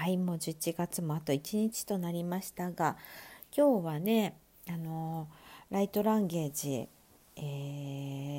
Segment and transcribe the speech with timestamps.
[0.00, 2.96] はいもう11月もあと1日となりましたが
[3.54, 4.34] 今日はね
[4.66, 5.28] あの
[5.70, 6.88] ライトランゲージ、
[7.36, 7.40] え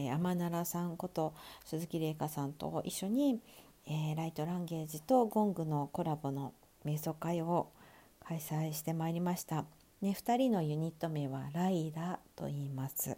[0.10, 3.40] ー、天奈さんこと鈴木玲香さんと一緒に、
[3.86, 6.54] えー、ライトランゲージとゴングのコラボの
[6.84, 7.68] 瞑想会を
[8.28, 9.66] 開催してまいりました。
[10.02, 13.16] ね、2人のユニット名はライラと言います。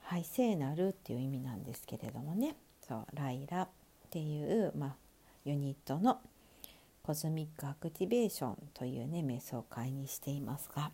[0.00, 3.68] はい、聖なるっていう意味なんですけれどもねそうライラっ
[4.10, 4.96] ていう、まあ、
[5.44, 6.18] ユニットの
[7.10, 10.92] コズミックアクティベーションというね瞑想会にしていますが、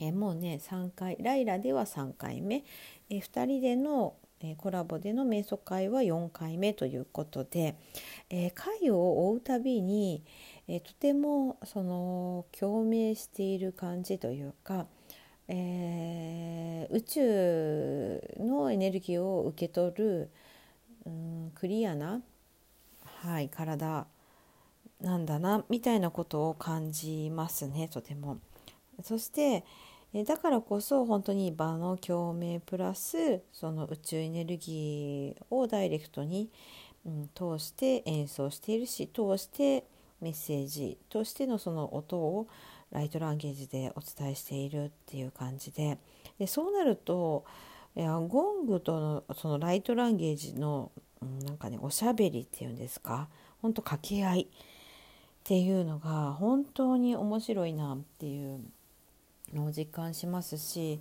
[0.00, 2.64] えもうね3回ライラでは3回目、
[3.10, 7.76] え2人でのえコラボでの瞑想会は4回目ということで、
[8.30, 10.24] え回を追うたびに、
[10.68, 14.86] えとてもその共鳴している感じというか、
[15.48, 20.30] えー、宇宙のエネルギーを受け取る、
[21.04, 22.22] うん、クリアな、
[23.20, 24.06] はい、体
[25.06, 28.38] なんだなみたいなことを感じますねとても。
[29.02, 29.64] そして
[30.26, 36.50] だからこそ本当に場の共鳴プラスその宇宙エネルギーをダイレクトに、
[37.04, 39.84] うん、通して演奏しているし通して
[40.20, 42.48] メッセージとしてのその音を
[42.90, 45.98] ライトランゲージでお伝えしているっていう感じで
[46.38, 47.44] でそうなると
[47.94, 50.90] いやゴングとのそのライトランゲージの、
[51.20, 53.28] うん、なんかねおしゃべりっていうんですか
[53.60, 54.48] 本当掛け合い
[55.46, 58.58] っていうのが本当に面白いなっていう
[59.54, 61.00] のを実感しますし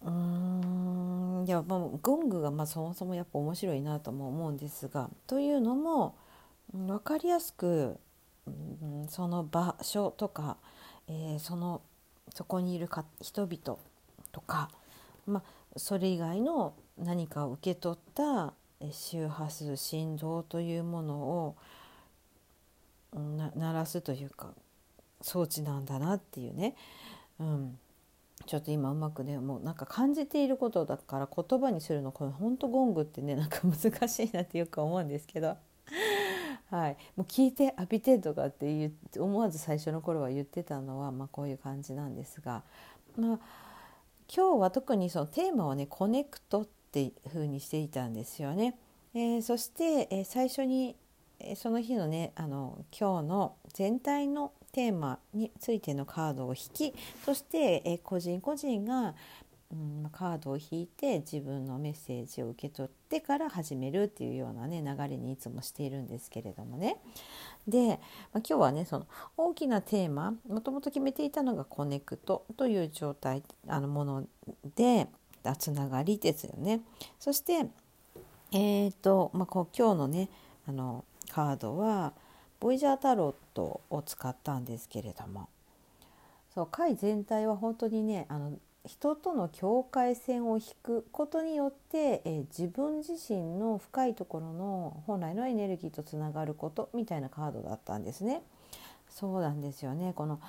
[0.00, 6.14] うんいやまあゴングがまあそもそもやっぱ面白いなとも思うんですがというのも
[6.72, 7.98] 分かりやすく、
[8.46, 10.56] うん、その場所とか、
[11.08, 11.82] えー、その
[12.32, 13.76] そこにいるか人々
[14.30, 14.70] とか、
[15.26, 15.42] まあ、
[15.76, 18.52] それ以外の何かを受け取った
[18.92, 21.56] 周波数振動というものを
[23.14, 24.54] 鳴らすというか
[25.20, 26.76] 装置なんだなっていうね、
[27.40, 27.78] うん、
[28.46, 35.56] ちょっと今うまくねもうなんか感じていることだから言葉にするのこれほんとゴングってねなんか 難しいなってよく思うんですけど。
[36.70, 42.64] はい、もう聞いて浴びてとかって言って思わず最初の頃は言ってたのは、まあ、こういう感じなんですが、
[43.16, 43.38] まあ、
[44.34, 48.76] 今日は特にそのテーマをねコネクトっていう風にしていたんですよね。
[49.14, 50.96] えー、そして、えー、最初に
[51.56, 59.14] その日のねあの今日の全体のテーマについてのカードを引きそしてえ個人個人が、
[59.72, 66.96] うん、カードを引いて自分のメッセージを受け取ってから始めるっていうようなね流れにいつもしているんですけれどもね
[67.68, 67.98] で、まあ、
[68.38, 69.06] 今日はねその
[69.36, 74.24] 大きなテーマもともと決めていたのがコネクトという状態あのもの
[74.76, 75.08] で
[75.58, 76.80] つながりですよね。
[77.20, 77.66] そして
[78.52, 80.28] えーとまあ、こう今日のね
[80.66, 82.12] あのカードは
[82.60, 85.48] ボイジャータロットを使ったんですけれども
[86.54, 88.52] そう回全体は本当にねあの
[88.86, 98.42] 人との境界線を引くことによって、え自分自身の深いところの本来のエネルギーとつながることみたいなカードだったんですね。
[99.08, 100.40] そうなんですよねこの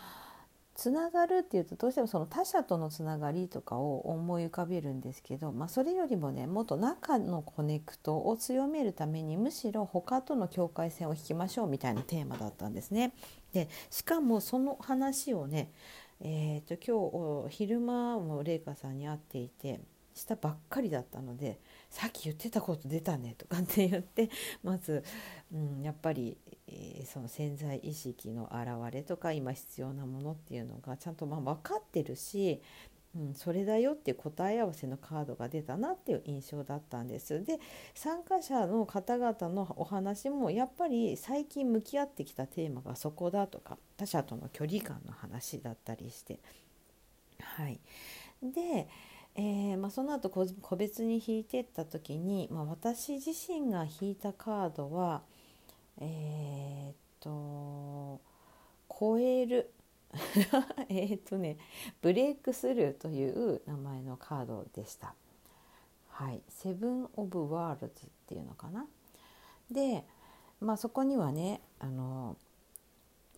[0.76, 13.14] つながるっていうとどうしてもその他者とのつながりとかを思い浮かべるんですけど、まあ、それよりもねもっと中のコネクトを強めるためにむしろ他との境界線を引きましょうみたいなテーマだったんですね。
[13.54, 15.72] でしかもその話をね、
[16.20, 19.80] えーと、今日昼間も麗華さんに会っていて
[20.16, 21.60] したばっかりだったので
[21.90, 24.30] さっき言ってたこと出たねとかって言って
[24.64, 25.04] まず、
[25.54, 26.38] うん、やっぱり、
[26.68, 32.62] えー、その潜在意識の表れとか今必要なものっていうのがちゃんとまあ分かってるし、
[33.14, 37.44] うん、それだよっていう答え合わせのカードが出たなっていう印象だったんです。
[37.44, 37.60] で
[37.94, 46.40] 参加者の方々のお話もやっぱり最近向き合ってきたテーマがそこだとか他者との距離感の話だったりして。
[47.42, 47.80] はい、
[48.42, 48.88] で
[49.38, 55.24] えー、まあ、その後個別に引いてった時に、まあ、私自身が引いたカードは
[56.00, 58.22] えー、っと
[58.90, 59.74] 超える
[60.88, 61.58] えっとね
[62.02, 65.14] ブレイクスルーという名前のカードでした。
[66.10, 68.88] はい、 Seven of Wands っていうのかな。
[69.70, 70.06] で、
[70.62, 72.38] まあ、そこにはねあの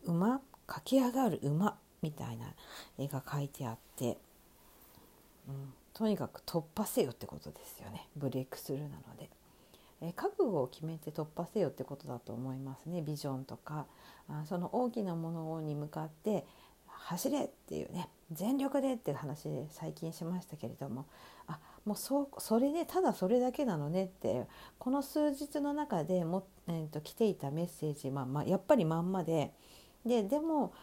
[0.03, 2.53] 馬駆け上がる馬みたいな
[2.99, 4.19] 絵が描いてあって、
[5.47, 8.07] うん、とにかく突破せよってことですよね。
[8.15, 9.31] ブレイクスルーなので。
[9.99, 13.01] え覚悟を決めて突破せよってことだと思いますね。
[13.01, 13.87] ビジョンとか。
[14.29, 16.45] あその大きなものに向かって
[16.85, 18.09] 走れっていうね。
[18.31, 21.07] 全力でっていう話で最近しましたけれども。
[21.47, 24.45] あもうそそれでただそれだけなのねって
[24.77, 29.51] この数日の中でも、えーと、来ていたメッセージ、まあまあ、やっぱりまんまで。
[30.05, 30.73] ででも、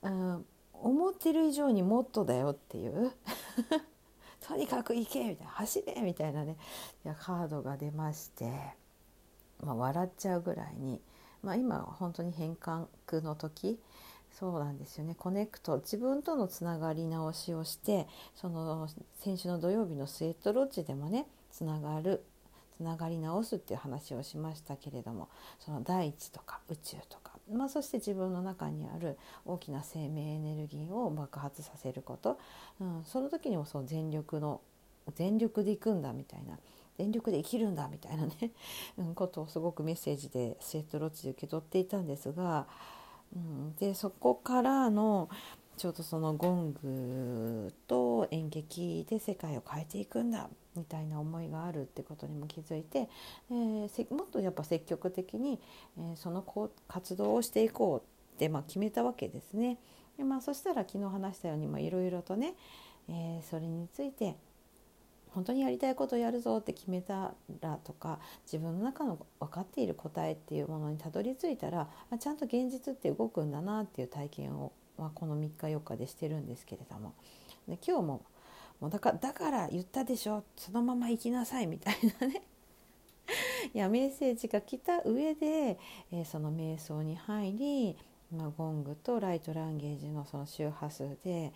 [0.00, 3.12] うん、思ってる以上にもっとだよっていう。
[4.46, 6.56] とにかく行けみたいな走れみたいなね
[7.04, 8.52] いやカードが出まして、
[9.62, 11.00] まあ、笑っちゃうぐらいに、
[11.42, 12.86] まあ、今本当に変換
[13.22, 13.78] の時
[14.30, 15.14] そうなんですよね。
[15.14, 18.88] コネクト自分とのつながり直しをしてその
[19.20, 22.24] 先週の土曜日のスウェットロッジでもねつながる
[22.76, 25.28] つながり直すっていう話をしましたけれども
[25.60, 27.23] その大地とか宇宙とか、
[27.54, 32.38] まあ、そして自分の中にある大きな生命エネルギーを爆発させること、
[32.80, 34.60] うん、その時にもそう全力の
[35.14, 36.58] 全力でいくんだみたいな。
[36.96, 38.52] 全力で生きるんだみたいなね、
[38.98, 42.66] うん、ことをすごくメッセージでスウェットロッチで受け取っていたんですが。
[43.34, 45.28] うん、でそこからの
[45.76, 53.08] ちょうどそのゴングと演劇で世界を変えていくんだみたいな思いがあるってことにも気づいて、
[53.50, 55.60] えー、もっとやっぱ積極的に、
[55.98, 59.78] えー、そのこう活動をしていこうって、まあ、決めたわけですね。
[60.16, 62.54] でまあ、そしたら昨日話したようにいろいろとね、
[63.08, 64.36] えー、それについて
[65.34, 71.88] 本当にやりたいことをやるぞって決めたらとか自分の中の分かっている答えっていうものにたどり着いたら
[72.20, 77.14] ちゃんと現実って動くんだなっていう体験を、まあ、この3日4日でしてるんですけれども。
[77.68, 78.22] で今日も
[78.80, 80.44] もうだからだから言ったでしょ？
[80.56, 82.42] そのまま行きなさいみたいなね。
[83.72, 85.78] いやメッセージが来た上で、
[86.12, 87.96] えー、その瞑想に入り、
[88.30, 91.52] まあ、ゴングとライトランゲージのその周波数で、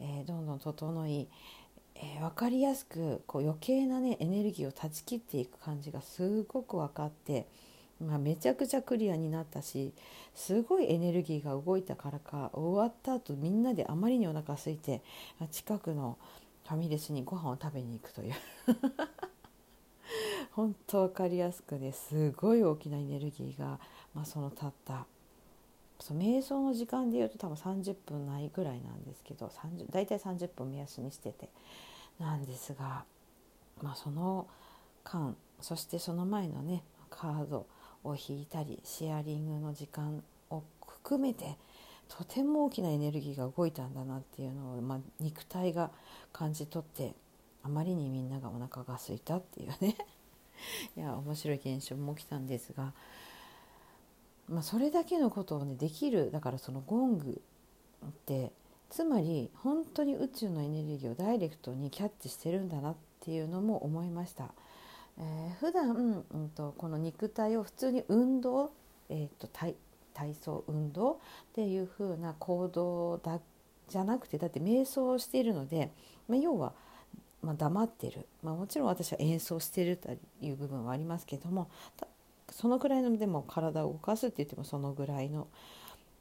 [0.00, 1.28] えー、どんどん整い
[1.94, 7.46] えー、分かりやすくこう余計なねエネルギーを断ち切っていく感じがすごく分かって、
[8.02, 9.92] まあ、めちゃくちゃクリアになったし
[10.34, 15.02] すごいエネルギーが動いたからか終わった後みんなであまりにお腹空いて
[15.50, 16.18] 近くの
[16.66, 18.34] ファミレスにご飯を食べに行くという。
[20.52, 23.80] 本当分かりやすくねすごい大きなエネルギーが、
[24.12, 25.06] まあ、そのたった。
[25.98, 31.48] そ瞑想の時間でいうと多分30分ないぐらいなんですけど30大体30分目安にしてて。
[32.18, 33.04] なんですが、
[33.80, 34.46] まあ、その
[35.04, 37.66] 間そしてその前のねカード
[38.04, 41.56] を引いたりシェアリングの時間を含めて
[42.08, 45.90] とても大きなエネルギーが動いたんだなっていうのを、まあ、肉体が
[46.32, 47.14] 感じ取って
[47.62, 49.96] あまりにみんながお腹が空いたっていうね
[50.96, 52.92] いや面白い現象も起きたんですが、
[54.48, 57.42] まあ、それだけのことをねできるだからそのゴング
[58.06, 58.52] って
[58.90, 64.52] つまり本当に宇宙のエネルギーをダイレクトにキャッチしてるんだなっていうのも思いました。
[65.18, 68.72] えー、普段、うんと、この肉体を普通に運動、
[69.08, 69.74] えーと、体
[70.14, 71.16] 体操運動っ
[71.54, 73.40] ていう風な行動だ
[73.88, 75.90] じゃなくてだって瞑想をしているので、
[76.28, 76.72] まあ、要は、
[77.42, 80.10] まあ、黙ってる、まあ、もちろん私は演奏してると
[80.40, 81.68] いう部分はありますけども
[82.50, 85.48] そのぐらいのでも体を動かすって言ってもそのぐらいの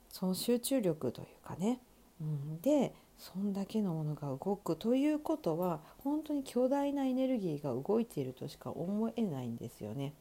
[0.09, 1.79] その集中力というかね。
[2.19, 10.13] うん、でそんだけのものが動くということは本当に巨大なエネルギーが動いているとしか思えないんですよね。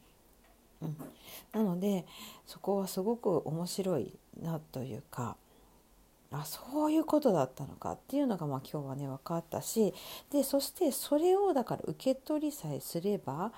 [0.83, 0.97] うん、
[1.51, 2.05] なので
[2.45, 5.35] そこはすごく面白いなというか
[6.31, 9.95] あそういうことだったのかっていうのがまあ今日はね分かったし
[10.31, 13.51] でそしてそれをだから受け取りさえすれば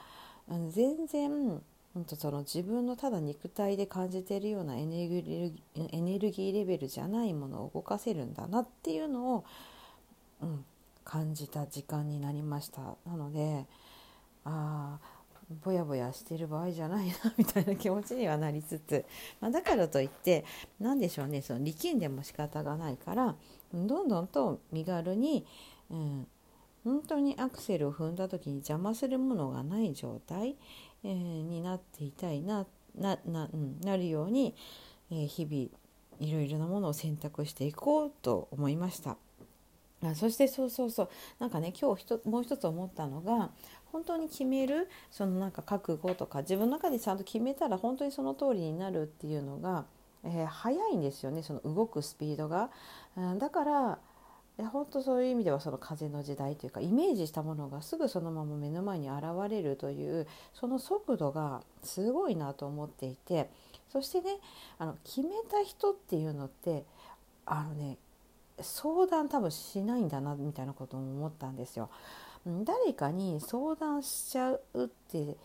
[0.70, 1.62] 全然
[1.94, 9.46] 本当その自分のただ肉体で感じているようなエネルギーエネルギーレベルじゃないものを動かせるんだなっていうのを、
[10.42, 10.66] うん、
[11.06, 12.82] 感じた時間になりました。
[13.06, 13.66] なので
[14.44, 15.24] ああ
[15.64, 19.06] ぼやぼやしてる場合じゃないなみたいな気持ちにはなりつつ、
[19.40, 20.46] まあ、だからといって
[20.80, 23.36] 何でしょうねその力んでも仕方がないから
[23.74, 25.46] どんどんと身軽に、
[25.92, 26.28] うん、
[26.84, 30.56] 本当にアクセルを踏んだ時に邪魔するものがない状態、
[31.04, 34.56] えー、になっていたいななな,、うん、なるように、
[35.12, 35.84] えー、日々
[36.20, 39.18] いろいろなものを選択していこうと思いました。
[40.06, 41.10] あそしてそうそうそう
[41.40, 43.52] なんかね今日もう一つ思ったのが
[43.86, 49.86] 本当に決めるそのなんか覚悟とか自分の中でちゃんと決めたら本当にその通りになるっていうのが、
[50.26, 52.70] えー、早いんですよねその動くスピードが。
[53.16, 54.00] うん、だから
[54.58, 63.50] や本当そういう意味ではその風の時代というかイメージしたものがすぐそのまま目の前に現れるというその速度がすごいなと思っていて
[63.92, 64.38] そしてね
[64.78, 66.84] あの決めた人っていうのって
[67.46, 67.98] あのね
[68.62, 71.90] 相談多分しないんだなみたいなことも思ったんですよ。
[72.46, 75.38] 誰かに相談しちゃうって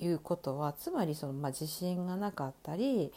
[0.00, 3.12] いうことはつまりその、まあ、自信がなかったり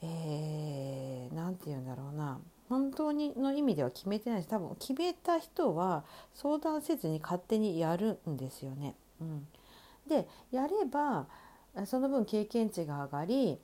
[0.00, 6.04] 何、えー、て言うんだろうな本当にの意味では決めてないし多分決めた人は
[6.34, 8.94] 相談せずに勝手にやるんですよね。
[9.20, 9.46] うん、
[10.08, 11.26] でやれば
[11.86, 13.58] その分経験値が上がり、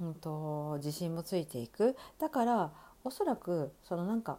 [0.00, 2.72] うんと、自信もついていくだから
[3.04, 4.38] おそらくそのなんか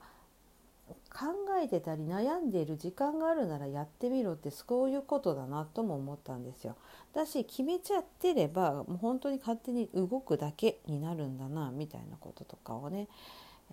[1.09, 1.27] 考
[1.61, 6.75] えてたり悩んでいる時間があるならやってみろってそういうことだなとも思ったんですよ。
[7.13, 13.07] だし決めちゃってればもう本当に勝手に動くだけになるんだなみたいなこととかをね、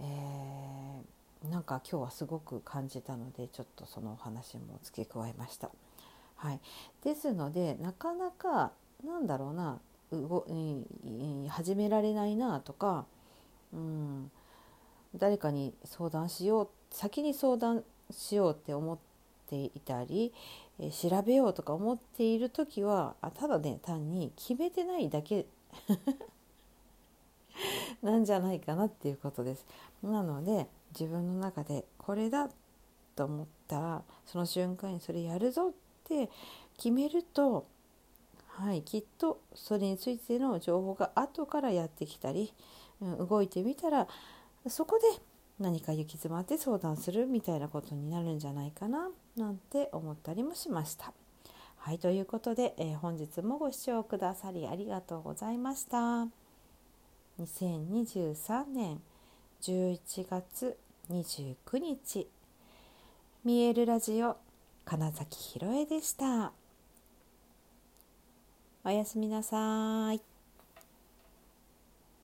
[0.01, 5.71] えー、なんか今日はすごく感じたのでちょっとそのお話も付け加えました。
[6.37, 6.61] はい、
[7.03, 8.73] ですのでなかなか
[9.05, 9.81] なんだろうな
[10.13, 10.47] 動
[11.49, 13.07] 始められないなとか、
[13.73, 14.31] うん、
[15.17, 18.99] 誰かに相談しよう先に相談しようって思っ
[19.51, 20.33] ていたり、
[20.81, 25.47] え調べようとか思っている時はあただね単に決めてないだけ。
[28.03, 29.67] なんじゃないかなっていうことです。
[30.03, 32.49] なので自分の中でこれだ
[33.17, 35.73] と思ったらその瞬間にそれやるぞっ
[36.05, 36.31] て
[36.77, 37.67] 決めると
[38.59, 42.53] はい、きっとそれについての情報が後からやってきたり、
[43.01, 44.09] うん、動いてみたら
[44.67, 45.23] そこで
[45.61, 51.13] 何か行き詰まって相談するみたいなことになるんじゃないかななんて思ったりもしました。
[51.77, 56.48] はいということで、えー、本日もご視聴くださりありがとうございました。
[57.41, 59.01] 2023年
[59.63, 60.77] 11月
[61.09, 62.29] 29日
[63.45, 64.37] 見えるラジオ
[64.85, 66.53] 金崎ひろえでした。
[68.85, 70.38] おやすみなさい。